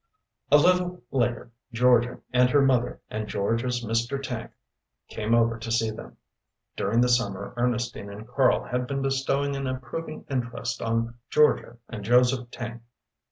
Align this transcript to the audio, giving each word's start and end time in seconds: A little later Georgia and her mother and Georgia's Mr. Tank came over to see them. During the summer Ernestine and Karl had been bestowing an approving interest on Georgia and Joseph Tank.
A 0.51 0.57
little 0.57 1.03
later 1.11 1.51
Georgia 1.71 2.21
and 2.33 2.49
her 2.49 2.63
mother 2.63 2.99
and 3.11 3.27
Georgia's 3.27 3.85
Mr. 3.85 4.19
Tank 4.19 4.49
came 5.09 5.35
over 5.35 5.59
to 5.59 5.71
see 5.71 5.91
them. 5.91 6.17
During 6.75 7.01
the 7.01 7.07
summer 7.07 7.53
Ernestine 7.55 8.09
and 8.09 8.27
Karl 8.27 8.63
had 8.63 8.87
been 8.87 9.03
bestowing 9.03 9.55
an 9.55 9.67
approving 9.67 10.25
interest 10.27 10.81
on 10.81 11.19
Georgia 11.29 11.77
and 11.87 12.03
Joseph 12.03 12.49
Tank. 12.49 12.81